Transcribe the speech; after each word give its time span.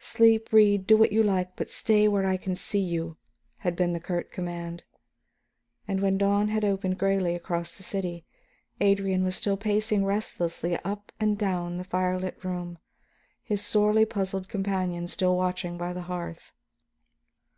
"Sleep, 0.00 0.52
read, 0.52 0.86
do 0.86 0.98
what 0.98 1.12
you 1.12 1.22
like, 1.22 1.56
but 1.56 1.70
stay 1.70 2.06
where 2.06 2.26
I 2.26 2.36
can 2.36 2.54
see 2.54 2.78
you," 2.78 3.16
had 3.60 3.74
been 3.74 3.94
the 3.94 4.00
curt 4.00 4.30
command. 4.30 4.84
And 5.88 6.00
when 6.02 6.18
dawn 6.18 6.48
had 6.48 6.62
opened 6.62 6.98
grayly 6.98 7.34
across 7.34 7.74
the 7.74 7.82
city, 7.82 8.26
Adrian 8.82 9.24
was 9.24 9.34
still 9.34 9.56
pacing 9.56 10.04
restlessly 10.04 10.76
up 10.84 11.10
and 11.18 11.38
down 11.38 11.78
the 11.78 11.84
fire 11.84 12.18
lit 12.18 12.44
room, 12.44 12.76
his 13.42 13.62
sorely 13.64 14.04
puzzled 14.04 14.46
companion 14.46 15.08
still 15.08 15.38
watching 15.38 15.78
by 15.78 15.94
the 15.94 16.02
hearth. 16.02 16.52